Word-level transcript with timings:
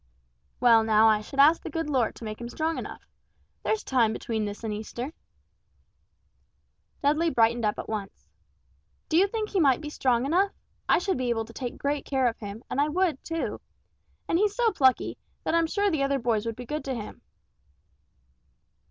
"Well 0.59 0.83
now 0.83 1.07
I 1.07 1.21
should 1.21 1.37
ask 1.37 1.61
the 1.61 1.69
good 1.69 1.87
Lord 1.87 2.15
to 2.15 2.23
make 2.23 2.41
him 2.41 2.49
strong 2.49 2.79
enough. 2.79 3.05
There's 3.61 3.83
time 3.83 4.13
between 4.13 4.45
this 4.45 4.63
and 4.63 4.73
Easter." 4.73 5.13
Dudley 7.03 7.29
brightened 7.29 7.65
up 7.65 7.77
at 7.77 7.87
once. 7.87 8.27
"Do 9.09 9.15
you 9.15 9.27
think 9.27 9.49
he 9.49 9.59
might 9.59 9.79
be 9.79 9.91
strong 9.91 10.25
enough? 10.25 10.53
I 10.89 10.97
should 10.97 11.19
be 11.19 11.29
able 11.29 11.45
to 11.45 11.53
take 11.53 11.77
great 11.77 12.03
care 12.03 12.27
of 12.27 12.39
him, 12.39 12.63
and 12.67 12.81
I 12.81 12.87
would, 12.89 13.23
too. 13.23 13.61
And 14.27 14.39
he's 14.39 14.55
so 14.55 14.71
plucky, 14.71 15.19
that 15.43 15.53
I'm 15.53 15.67
sure 15.67 15.91
the 15.91 16.01
other 16.01 16.17
boys 16.17 16.47
would 16.47 16.55
be 16.55 16.65
good 16.65 16.83
to 16.85 16.95
him." 16.95 17.21